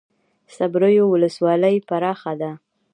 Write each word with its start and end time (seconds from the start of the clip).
صبریو 0.55 1.05
ولسوالۍ 1.13 1.75
پراخه 1.89 2.33
ده؟ 2.41 2.51